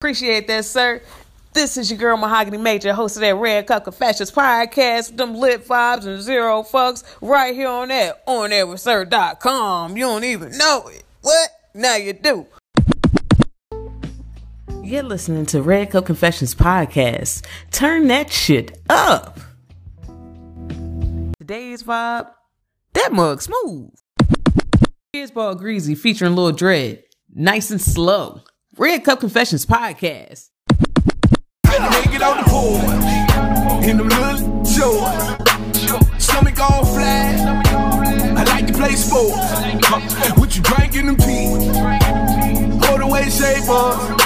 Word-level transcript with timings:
Appreciate 0.00 0.46
that, 0.46 0.64
sir. 0.64 1.02
This 1.54 1.76
is 1.76 1.90
your 1.90 1.98
girl 1.98 2.16
Mahogany 2.16 2.56
Major, 2.56 2.92
host 2.92 3.16
of 3.16 3.22
that 3.22 3.34
Red 3.34 3.66
Cup 3.66 3.82
Confessions 3.82 4.30
podcast, 4.30 5.16
them 5.16 5.34
lit 5.34 5.66
vibes 5.66 6.06
and 6.06 6.22
zero 6.22 6.62
fucks, 6.62 7.02
right 7.20 7.52
here 7.52 7.66
on 7.66 7.88
that 7.88 8.24
onairwithsir.com. 8.28 9.96
You 9.96 10.04
don't 10.04 10.22
even 10.22 10.56
know 10.56 10.86
it. 10.86 11.02
What? 11.22 11.50
Now 11.74 11.96
you 11.96 12.12
do. 12.12 12.46
You're 14.84 15.02
listening 15.02 15.46
to 15.46 15.62
Red 15.62 15.90
Cup 15.90 16.06
Confessions 16.06 16.54
podcast. 16.54 17.44
Turn 17.72 18.06
that 18.06 18.30
shit 18.30 18.78
up. 18.88 19.40
Today's 21.40 21.82
vibe, 21.82 22.30
that 22.92 23.12
mug 23.12 23.42
smooth. 23.42 23.90
Here's 25.12 25.32
Ball 25.32 25.56
Greezy 25.56 25.98
featuring 25.98 26.36
Lil 26.36 26.52
Dread, 26.52 27.02
nice 27.34 27.72
and 27.72 27.80
slow. 27.80 28.42
Red 28.78 29.02
Cup 29.02 29.18
Confessions 29.18 29.66
podcast. 29.66 30.50
Make 31.66 32.14
it 32.14 32.22
on 32.22 32.36
the 32.36 32.44
pool 32.46 32.78
in 33.82 33.96
the 33.96 34.04
little 34.04 34.64
show. 34.64 36.18
Stomach 36.18 36.54
flat. 36.84 37.66
I 38.38 38.44
like 38.44 38.68
to 38.68 38.72
play 38.72 38.92
sports. 38.92 40.38
What 40.38 40.54
you 40.54 40.62
drinking 40.62 41.08
shape 43.38 43.68
up. 43.68 44.17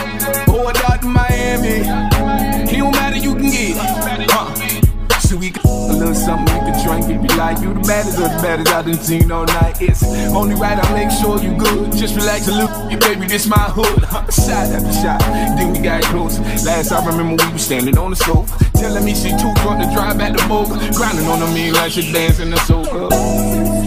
Something 6.23 6.55
you 6.55 6.62
can 6.62 6.77
drink 6.87 7.05
if 7.11 7.21
you 7.21 7.37
like. 7.37 7.59
You 7.59 7.75
the 7.75 7.81
baddest 7.81 8.19
of 8.19 8.31
the 8.31 8.41
baddest 8.43 8.73
I 8.73 8.83
done 8.83 8.95
seen 8.95 9.31
all 9.31 9.45
night. 9.45 9.83
It's 9.83 10.03
only 10.31 10.55
right 10.55 10.79
I 10.79 10.87
make 10.95 11.11
sure 11.11 11.43
you 11.43 11.57
good. 11.59 11.93
Just 11.93 12.15
relax 12.15 12.48
a 12.48 12.53
little, 12.53 12.91
yeah, 12.91 12.98
baby, 12.98 13.27
this 13.27 13.47
my 13.47 13.59
hood. 13.59 14.03
Shot 14.31 14.71
after 14.71 14.93
shot, 15.03 15.21
then 15.59 15.73
we 15.73 15.81
got 15.81 16.03
close. 16.05 16.39
Last 16.65 16.93
I 16.93 17.05
remember 17.05 17.45
we 17.45 17.53
was 17.53 17.65
standing 17.65 17.98
on 17.98 18.11
the 18.11 18.17
stove, 18.17 18.48
telling 18.75 19.05
me 19.05 19.15
she 19.15 19.31
too 19.31 19.53
drunk 19.62 19.83
to 19.83 19.89
drive 19.93 20.19
back 20.19 20.37
to 20.37 20.48
Boca. 20.48 20.78
Grinding 20.95 21.27
on 21.27 21.41
the 21.41 21.47
me 21.48 21.73
like 21.73 21.93
she 21.93 22.12
dancing 22.12 22.50
the 22.50 22.56
soca. 22.56 23.11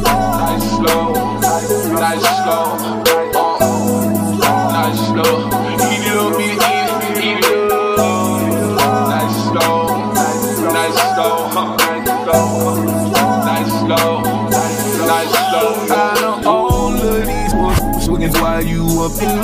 Nice 0.03 0.63
slow, 0.75 1.13
nice 1.39 2.25
slow, 2.43 2.77
nice 4.71 4.99
slow. 5.07 5.54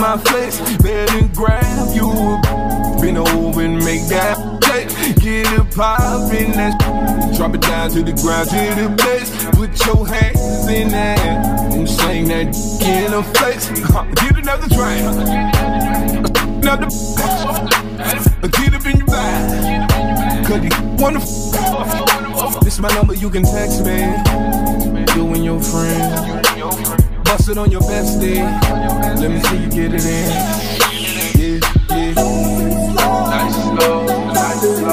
My 0.02 0.17
flex. 0.17 0.59
Better 0.81 1.27
grab 1.35 1.95
you 1.95 2.09
up, 2.09 3.02
bend 3.02 3.17
over 3.19 3.61
and 3.61 3.77
make 3.85 4.03
that 4.09 4.35
play. 4.61 4.85
Get 5.16 5.53
it 5.53 5.75
poppin', 5.75 6.52
that 6.53 7.33
drop 7.38 7.53
it 7.53 7.61
down 7.61 7.91
to 7.91 8.02
the 8.03 8.13
ground 8.13 8.49
to 8.49 8.55
the 8.75 8.89
base. 8.97 9.29
Put 9.55 9.85
your 9.85 10.07
hands 10.07 10.67
in 10.67 10.89
that 10.89 11.19
and 11.73 11.88
sing 11.88 12.27
that 12.29 12.47
in 12.81 13.23
face. 13.35 13.69
Huh, 13.91 14.05
Get 14.16 14.38
another 14.38 14.67
drink, 14.67 15.05
another. 16.63 16.88
Get 18.49 18.73
up 18.73 18.85
in 18.85 18.97
your 18.97 19.07
bag. 19.07 20.45
Cause 20.47 20.63
you 20.63 20.72
wanna 20.97 21.19
f- 21.19 22.59
This 22.61 22.79
my 22.79 22.89
number, 22.95 23.13
you 23.13 23.29
can 23.29 23.44
text 23.44 23.85
me. 23.85 24.91
It 27.52 27.57
on 27.57 27.69
your 27.69 27.81
best 27.81 28.19
day. 28.21 28.41
Let 29.19 29.30
me 29.30 29.41
see 29.41 29.57
you 29.57 29.69
get 29.69 29.94
it 29.94 30.05
in. 30.05 30.30
Yeah, 31.38 31.59
yeah. 31.89 32.13
Nice 33.30 33.55
slow, 33.55 34.05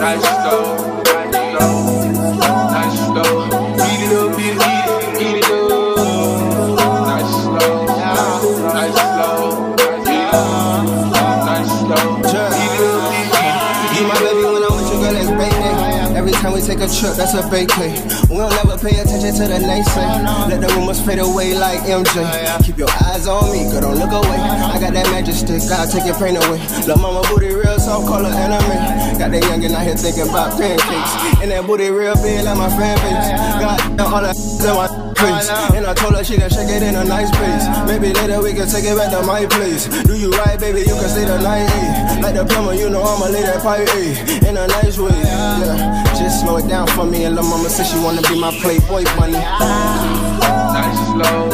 nice 0.01 0.25
slow, 0.25 0.78
a 16.89 17.01
trip, 17.01 17.15
that's 17.17 17.35
a 17.35 17.43
vacay. 17.43 17.93
We 18.31 18.37
don't 18.37 18.51
never 18.51 18.79
pay 18.79 18.99
attention 18.99 19.33
to 19.35 19.45
the 19.49 19.59
naysay. 19.61 20.49
Let 20.49 20.61
the 20.61 20.69
rumors 20.75 21.01
fade 21.01 21.19
away 21.19 21.55
like 21.55 21.81
MJ. 21.81 22.65
Keep 22.65 22.79
your 22.79 22.91
eyes 23.05 23.27
on 23.27 23.53
me, 23.53 23.71
girl, 23.71 23.93
don't 23.93 23.99
look 23.99 24.13
away. 24.13 24.39
I 24.39 24.79
got 24.81 24.93
that 24.95 25.07
magic 25.11 25.35
stick, 25.35 25.63
I'll 25.71 25.89
take 25.89 26.07
your 26.07 26.17
pain 26.17 26.37
away. 26.37 26.61
Lil' 26.87 26.97
mama 26.99 27.23
booty 27.29 27.53
real 27.53 27.79
soft, 27.79 28.07
call 28.07 28.25
her 28.25 28.33
anime. 28.33 28.98
Got 29.19 29.33
that 29.33 29.43
youngin' 29.51 29.75
out 29.75 29.83
here 29.83 29.97
thinking 29.97 30.31
about 30.31 30.55
pancakes. 30.55 31.43
And 31.43 31.51
that 31.51 31.67
booty 31.67 31.91
real 31.91 32.15
big 32.23 32.45
like 32.45 32.57
my 32.57 32.71
fan 32.71 32.95
base. 33.03 33.29
Got 33.59 34.15
all 34.15 34.23
that 34.23 34.39
in 34.39 34.75
my 34.79 34.87
face. 35.19 35.51
And 35.75 35.87
I 35.87 35.95
told 35.95 36.15
her 36.15 36.23
she 36.23 36.37
can 36.37 36.49
shake 36.49 36.71
it 36.71 36.83
in 36.87 36.95
a 36.95 37.03
nice 37.03 37.27
pace. 37.35 37.67
Maybe 37.91 38.15
later 38.15 38.41
we 38.41 38.55
can 38.55 38.71
take 38.71 38.87
it 38.87 38.95
back 38.95 39.11
to 39.11 39.27
my 39.27 39.45
place. 39.47 39.91
Do 40.07 40.15
you 40.15 40.31
right, 40.31 40.55
baby? 40.61 40.87
You 40.87 40.95
can 40.95 41.11
stay 41.11 41.25
the 41.27 41.35
night, 41.43 41.67
ayy. 41.67 42.23
Like 42.23 42.37
the 42.37 42.45
plumber, 42.47 42.75
you 42.75 42.89
know 42.91 43.03
I'ma 43.03 43.27
lay 43.27 43.43
that 43.43 43.59
pipe, 43.61 43.89
ayy. 43.91 44.47
In 44.47 44.57
a 44.57 44.67
nice 44.69 44.97
way, 44.99 45.11
yeah. 45.11 46.05
Just 46.15 46.47
slow 46.47 46.59
it 46.59 46.69
down 46.69 46.87
for 46.87 47.05
me. 47.05 47.25
And 47.25 47.35
lil' 47.35 47.43
mama 47.43 47.69
said 47.69 47.91
she 47.91 47.99
wanna 47.99 48.23
be 48.23 48.39
my 48.39 48.55
playboy 48.63 49.03
bunny. 49.19 49.33
nice 49.35 50.99
slow. 51.11 51.51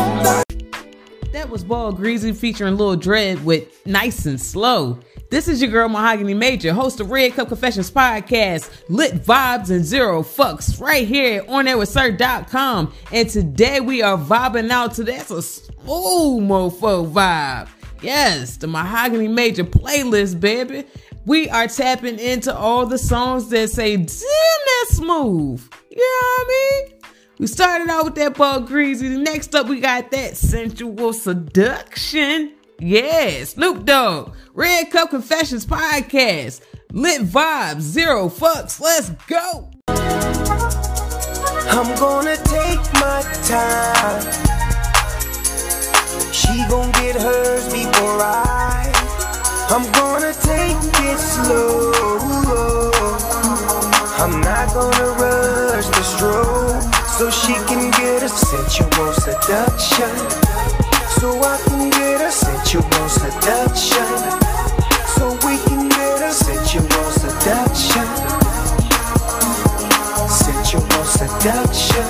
That 1.32 1.48
was 1.48 1.64
Ball 1.64 1.94
Greezy 1.94 2.36
featuring 2.36 2.76
Lil 2.76 2.96
Dread 2.96 3.42
with 3.44 3.68
Nice 3.86 4.26
and 4.26 4.40
Slow. 4.40 5.00
This 5.34 5.48
is 5.48 5.60
your 5.60 5.72
girl 5.72 5.88
Mahogany 5.88 6.32
Major, 6.32 6.72
host 6.72 7.00
of 7.00 7.10
Red 7.10 7.32
Cup 7.32 7.48
Confessions 7.48 7.90
podcast, 7.90 8.70
lit 8.88 9.14
vibes 9.14 9.68
and 9.68 9.84
zero 9.84 10.22
fucks, 10.22 10.80
right 10.80 11.08
here 11.08 11.44
on 11.48 11.64
airwithsir.com. 11.64 12.94
And 13.10 13.28
today 13.28 13.80
we 13.80 14.00
are 14.00 14.16
vibing 14.16 14.70
out 14.70 14.94
to 14.94 15.02
that's 15.02 15.32
a 15.32 15.42
smooth 15.42 16.44
mofo 16.48 17.10
vibe. 17.10 17.68
Yes, 18.00 18.58
the 18.58 18.68
Mahogany 18.68 19.26
Major 19.26 19.64
playlist, 19.64 20.38
baby. 20.38 20.84
We 21.26 21.50
are 21.50 21.66
tapping 21.66 22.20
into 22.20 22.56
all 22.56 22.86
the 22.86 22.96
songs 22.96 23.48
that 23.48 23.70
say, 23.70 23.96
damn, 23.96 24.06
that's 24.06 24.98
smooth. 24.98 25.68
You 25.90 25.96
know 25.96 26.44
what 26.44 26.46
I 26.46 26.84
mean? 26.86 27.00
We 27.40 27.48
started 27.48 27.90
out 27.90 28.04
with 28.04 28.14
that 28.14 28.36
Ball 28.36 28.60
Greezy. 28.60 29.20
Next 29.20 29.52
up, 29.56 29.66
we 29.66 29.80
got 29.80 30.12
that 30.12 30.36
sensual 30.36 31.12
seduction. 31.12 32.52
Yeah, 32.80 33.44
Snoop 33.44 33.84
Dogg, 33.84 34.34
Red 34.52 34.90
Cup 34.90 35.10
Confessions 35.10 35.64
podcast, 35.64 36.60
lit 36.92 37.22
vibes, 37.22 37.80
zero 37.80 38.28
fucks. 38.28 38.80
Let's 38.80 39.10
go. 39.28 39.70
I'm 41.70 41.94
gonna 41.98 42.36
take 42.36 42.92
my 42.94 43.22
time. 43.44 44.22
She 46.32 46.64
gon' 46.68 46.90
get 46.92 47.14
hers 47.14 47.72
before 47.72 48.20
I. 48.20 48.90
I'm 49.70 49.90
gonna 49.92 50.34
take 50.34 50.76
it 51.04 51.18
slow. 51.18 51.92
I'm 54.18 54.40
not 54.40 54.74
gonna 54.74 55.10
rush 55.20 55.86
the 55.86 56.02
stroke 56.02 56.82
so 57.06 57.30
she 57.30 57.54
can 57.68 57.90
get 57.92 58.22
a 58.24 58.28
sensual 58.28 59.12
seduction. 59.12 60.53
So 61.24 61.40
I 61.40 61.56
can 61.64 61.88
get 61.88 62.20
a 62.20 62.30
sensual 62.30 63.08
seduction. 63.08 64.10
So 65.16 65.32
we 65.46 65.56
can 65.64 65.88
get 65.88 66.20
a 66.20 66.30
sensual 66.30 67.10
seduction 67.12 68.04
sensual 70.28 71.04
seduction. 71.04 72.04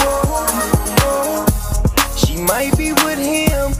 Whoa, 0.00 0.24
whoa. 1.02 1.46
She 2.16 2.38
might 2.38 2.74
be 2.78 2.94
with 3.04 3.18
him, 3.18 3.74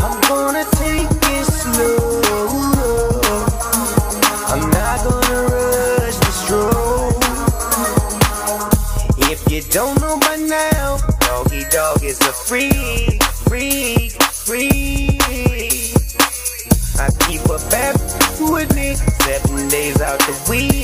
I'm 0.05 0.17
gonna 0.31 0.65
take 0.83 1.11
it 1.35 1.45
slow. 1.61 2.21
I'm 4.51 4.63
not 4.77 4.97
gonna 5.05 5.39
rush 5.51 6.17
the 6.25 6.33
stroll. 6.41 7.11
If 9.31 9.39
you 9.51 9.61
don't 9.77 9.99
know 10.01 10.17
by 10.19 10.37
now, 10.37 10.97
doggy 11.25 11.63
dog 11.69 12.03
is 12.03 12.19
a 12.21 12.33
freak, 12.47 13.21
freak, 13.49 14.11
freak. 14.45 15.21
I 17.03 17.07
keep 17.25 17.43
a 17.57 17.59
bad 17.69 17.95
with 18.39 18.73
me 18.75 18.95
seven 19.25 19.67
days 19.67 19.99
out 20.01 20.19
the 20.19 20.35
week. 20.49 20.76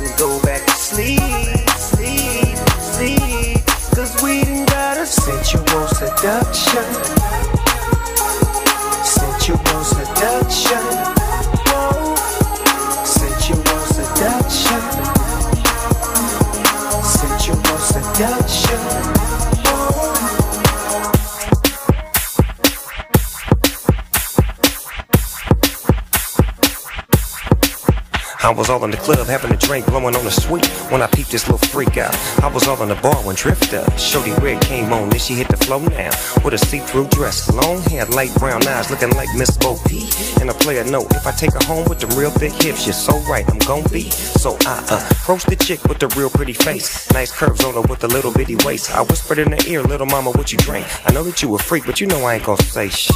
And 0.00 0.18
go 0.18 0.40
back 0.42 0.64
to 0.64 0.72
sleep, 0.72 1.20
sleep, 1.76 2.56
sleep. 2.78 3.64
Cause 3.94 4.22
we 4.22 4.44
done 4.44 4.64
got 4.66 4.96
a 4.96 5.06
sensual 5.06 5.88
seduction. 5.88 6.84
Sensual 9.04 9.84
seduction. 9.84 10.84
Sensual 13.04 13.80
seduction. 13.96 14.82
Sensual 17.02 17.78
seduction. 17.78 19.17
I 28.48 28.50
was 28.50 28.70
all 28.70 28.82
in 28.82 28.90
the 28.90 28.96
club 28.96 29.26
having 29.26 29.52
a 29.52 29.58
drink, 29.58 29.84
blowing 29.84 30.16
on 30.16 30.24
the 30.24 30.30
sweet 30.30 30.64
when 30.90 31.02
I 31.02 31.06
peeped 31.06 31.30
this 31.30 31.46
little 31.50 31.68
freak 31.68 31.98
out. 31.98 32.16
I 32.42 32.48
was 32.48 32.66
all 32.66 32.82
in 32.82 32.88
the 32.88 32.94
bar 32.94 33.16
when 33.16 33.36
Drifter. 33.36 33.84
Shorty 33.98 34.32
Red 34.40 34.62
came 34.62 34.90
on, 34.90 35.10
then 35.10 35.20
she 35.20 35.34
hit 35.34 35.48
the 35.48 35.58
flow 35.58 35.80
now. 35.80 36.08
With 36.42 36.54
a 36.54 36.58
see-through 36.58 37.08
dress, 37.08 37.52
long 37.52 37.82
hair, 37.82 38.06
light 38.06 38.34
brown 38.36 38.66
eyes, 38.66 38.90
looking 38.90 39.10
like 39.10 39.28
Miss 39.36 39.54
Bo 39.58 39.76
Peep. 39.86 40.08
And 40.40 40.48
a 40.48 40.54
player 40.54 40.82
note, 40.84 41.12
if 41.12 41.26
I 41.26 41.32
take 41.32 41.52
her 41.52 41.64
home 41.66 41.84
with 41.90 42.00
the 42.00 42.06
real 42.16 42.32
big 42.38 42.52
hips, 42.52 42.86
you're 42.86 42.94
so 42.94 43.18
right, 43.28 43.44
I'm 43.50 43.58
gon' 43.58 43.84
be. 43.92 44.08
So 44.08 44.56
I 44.64 44.82
uh, 44.88 45.06
approached 45.10 45.50
the 45.50 45.56
chick 45.56 45.84
with 45.84 45.98
the 45.98 46.08
real 46.16 46.30
pretty 46.30 46.54
face. 46.54 47.12
Nice 47.12 47.30
curves 47.30 47.62
on 47.64 47.74
her 47.74 47.82
with 47.82 48.02
a 48.04 48.08
little 48.08 48.32
bitty 48.32 48.56
waist. 48.64 48.90
I 48.96 49.02
whispered 49.02 49.40
in 49.40 49.52
her 49.52 49.58
ear, 49.66 49.82
little 49.82 50.06
mama, 50.06 50.30
what 50.30 50.52
you 50.52 50.56
drink? 50.56 50.86
I 51.06 51.12
know 51.12 51.22
that 51.24 51.42
you 51.42 51.54
a 51.54 51.58
freak, 51.58 51.84
but 51.84 52.00
you 52.00 52.06
know 52.06 52.24
I 52.24 52.36
ain't 52.36 52.44
gon' 52.44 52.56
say 52.56 52.88
shh. 52.88 53.10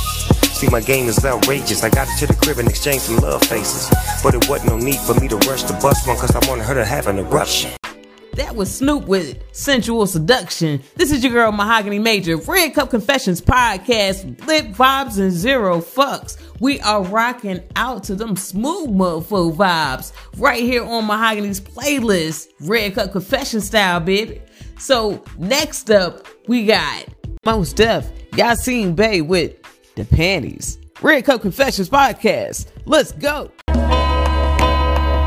See, 0.62 0.68
my 0.68 0.80
game 0.80 1.08
is 1.08 1.24
outrageous. 1.24 1.82
I 1.82 1.90
got 1.90 2.06
her 2.06 2.16
to 2.18 2.26
the 2.28 2.34
crib 2.34 2.58
and 2.58 2.68
exchanged 2.68 3.06
some 3.06 3.16
love 3.16 3.42
faces. 3.42 3.92
But 4.22 4.36
it 4.36 4.48
wasn't 4.48 4.70
no 4.70 4.78
need 4.78 5.00
for 5.00 5.12
me 5.20 5.26
to 5.26 5.34
rush 5.38 5.64
the 5.64 5.72
bus 5.82 6.06
one, 6.06 6.16
cause 6.16 6.36
I 6.36 6.48
wanted 6.48 6.62
her 6.66 6.74
to 6.74 6.84
have 6.84 7.08
an 7.08 7.18
eruption. 7.18 7.72
That 8.34 8.54
was 8.54 8.72
Snoop 8.72 9.06
with 9.06 9.42
Sensual 9.50 10.06
Seduction. 10.06 10.80
This 10.94 11.10
is 11.10 11.24
your 11.24 11.32
girl 11.32 11.50
Mahogany 11.50 11.98
Major, 11.98 12.36
Red 12.36 12.74
Cup 12.74 12.90
Confessions 12.90 13.40
podcast, 13.40 14.46
lit 14.46 14.72
vibes 14.72 15.18
and 15.18 15.32
zero 15.32 15.78
fucks. 15.80 16.36
We 16.60 16.78
are 16.82 17.02
rocking 17.02 17.60
out 17.74 18.04
to 18.04 18.14
them 18.14 18.36
smooth 18.36 18.90
motherfucker 18.90 19.56
vibes 19.56 20.12
right 20.36 20.62
here 20.62 20.84
on 20.84 21.08
Mahogany's 21.08 21.60
playlist, 21.60 22.50
Red 22.60 22.94
Cup 22.94 23.10
Confession 23.10 23.60
style, 23.60 23.98
baby. 23.98 24.40
So 24.78 25.24
next 25.38 25.90
up, 25.90 26.28
we 26.46 26.66
got 26.66 27.06
Mos 27.44 27.72
Def. 27.72 28.08
Y'all 28.36 28.54
seen 28.54 28.94
Bay 28.94 29.20
with 29.20 29.61
the 29.94 30.04
panties. 30.04 30.78
Red 31.00 31.24
Cup 31.24 31.42
Confessions 31.42 31.88
podcast. 31.88 32.66
Let's 32.86 33.12
go. 33.12 33.50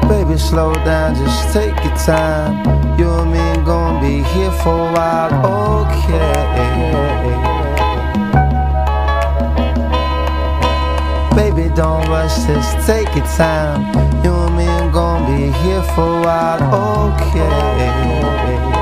Baby, 0.07 0.37
slow 0.37 0.73
down, 0.85 1.15
just 1.15 1.53
take 1.53 1.75
your 1.83 1.95
time. 1.97 2.63
You 2.99 3.09
and 3.09 3.31
me 3.31 3.65
gonna 3.65 3.99
be 3.99 4.23
here 4.29 4.51
for 4.51 4.89
a 4.89 4.93
while, 4.93 5.85
okay? 5.87 6.55
Baby, 11.35 11.73
don't 11.75 12.07
rush, 12.07 12.35
just 12.45 12.87
take 12.87 13.13
your 13.15 13.25
time. 13.25 13.81
You 14.23 14.31
and 14.31 14.55
me 14.55 14.65
gonna 14.93 15.25
be 15.27 15.51
here 15.59 15.83
for 15.93 16.19
a 16.19 16.21
while, 16.21 17.11
okay? 17.11 18.74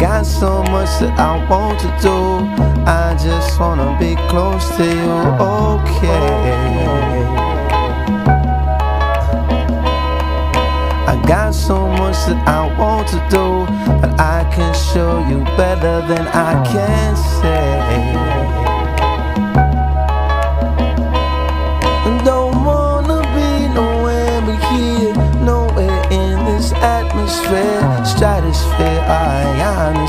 Got 0.00 0.24
so 0.24 0.62
much 0.62 0.88
that 1.00 1.18
I 1.18 1.46
want 1.50 1.78
to 1.80 1.88
do. 2.00 2.16
I 2.86 3.14
just 3.22 3.60
wanna 3.60 3.98
be 4.00 4.16
close 4.30 4.66
to 4.78 4.84
you, 4.84 5.12
okay? 5.38 6.40
I 11.06 11.22
got 11.28 11.50
so 11.54 11.86
much 11.86 12.16
that 12.28 12.48
I 12.48 12.74
want 12.78 13.08
to 13.08 13.20
do, 13.28 13.66
but 14.00 14.18
I 14.18 14.50
can 14.54 14.72
show 14.74 15.20
you 15.28 15.44
better 15.58 16.00
than 16.08 16.26
I 16.28 16.52
can 16.64 17.14
say. 17.16 18.69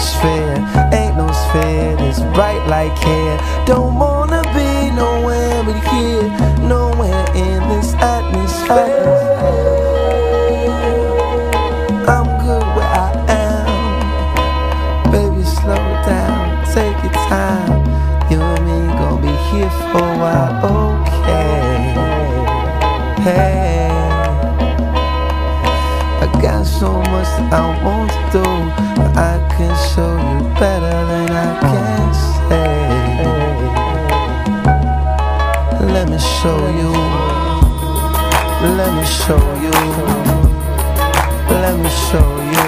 Ionosphere. 0.01 0.57
Ain't 0.93 1.15
no 1.17 1.27
sphere 1.31 1.95
that's 1.97 2.19
bright 2.35 2.65
like 2.67 2.97
hair. 2.97 3.37
Don't 3.65 3.97
wanna 3.99 4.41
be 4.53 4.91
nowhere 4.95 5.63
but 5.63 5.79
here, 5.89 6.29
nowhere 6.67 7.25
in 7.35 7.59
this 7.69 7.93
atmosphere. 7.95 9.27
I'm 12.07 12.27
good 12.45 12.67
where 12.75 12.93
I 13.07 13.11
am. 13.29 15.11
Baby, 15.11 15.43
slow 15.43 15.85
down, 16.05 16.65
take 16.73 16.97
your 17.03 17.13
time. 17.29 17.81
You 18.31 18.39
and 18.41 18.65
me 18.65 18.79
gon' 18.97 19.21
be 19.21 19.33
here 19.49 19.73
for 19.91 19.99
a 19.99 20.17
while, 20.23 20.53
okay? 20.65 21.77
Hey, 23.23 23.50
I 27.53 27.83
want 27.83 28.09
to 28.11 28.17
do, 28.31 28.45
I 29.19 29.33
can 29.51 29.75
show 29.91 30.13
you 30.15 30.39
better 30.57 30.99
than 31.11 31.29
I 31.31 31.59
can 31.59 32.13
say. 32.23 32.71
Let 35.93 36.05
me 36.09 36.17
show 36.17 36.61
you. 36.79 36.91
Let 38.77 38.91
me 38.95 39.03
show 39.05 39.43
you. 39.65 39.77
Let 41.61 41.75
me 41.77 41.89
show 41.89 42.29
you. 42.55 42.67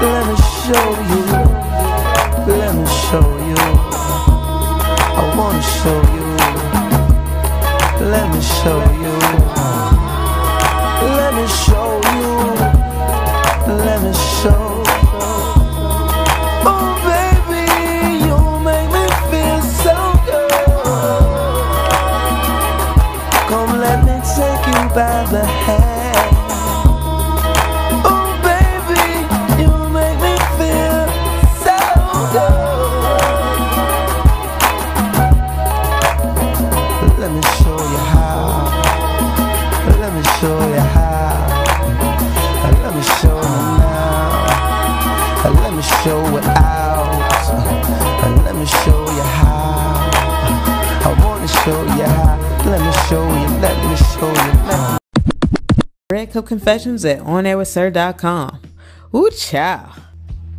Let 0.00 0.22
me 0.26 0.36
show 0.64 0.88
you. 1.12 1.37
By 24.98 25.22
the 25.30 25.44
hand. 25.46 26.34
Oh 28.04 28.34
baby, 28.42 29.06
you 29.62 29.70
make 29.94 30.18
me 30.26 30.34
feel 30.58 31.06
so 31.62 31.78
good. 32.34 32.58
Let 37.20 37.30
me 37.30 37.42
show 37.58 37.78
you 37.94 38.02
how. 38.12 38.50
Let 40.00 40.10
me 40.16 40.22
show 40.40 40.58
you 40.74 40.84
how. 40.96 41.46
Let 42.82 42.90
me 42.96 43.02
show 43.20 43.38
you 43.52 43.62
now. 43.78 44.42
Let 45.62 45.72
me 45.76 45.82
show 46.02 46.22
it 46.38 46.46
out. 46.58 47.10
Let 48.44 48.54
me 48.56 48.66
show 48.66 49.02
you 49.18 49.26
how. 49.38 50.10
I 51.06 51.10
wanna 51.22 51.46
show 51.46 51.82
you 51.84 52.08
how. 52.16 52.37
Let 52.68 52.82
me 52.82 52.92
show 53.08 53.22
you. 53.22 53.48
Let 53.60 53.76
me 53.88 53.96
show 53.96 54.30
you. 54.30 54.52
Red 56.12 56.32
Cup 56.32 56.46
Confessions 56.46 57.02
at 57.06 57.20
onairwithsir.com. 57.20 58.60
Ooh, 59.14 59.30
chow. 59.30 59.94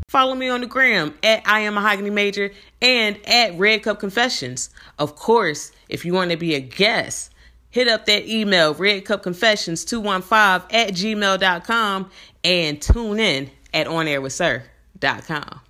Follow 0.09 0.33
me 0.33 0.49
on 0.49 0.61
the 0.61 0.67
gram 0.67 1.13
at 1.21 1.43
I 1.45 1.59
am 1.59 1.75
Mahogany 1.75 2.09
Major 2.09 2.49
and 2.81 3.15
at 3.27 3.55
Red 3.59 3.83
Cup 3.83 3.99
Confessions. 3.99 4.71
Of 4.97 5.15
course, 5.15 5.71
if 5.87 6.03
you 6.03 6.13
want 6.13 6.31
to 6.31 6.37
be 6.37 6.55
a 6.55 6.59
guest, 6.59 7.31
hit 7.69 7.87
up 7.87 8.07
that 8.07 8.27
email, 8.27 8.73
redcupconfessions215 8.73 10.73
at 10.73 10.89
gmail.com 10.89 12.09
and 12.43 12.81
tune 12.81 13.19
in 13.19 13.51
at 13.71 13.85
onairwithsir.com. 13.85 15.61